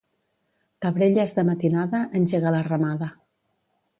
[0.85, 3.13] Cabrelles de matinada, engega la ramada.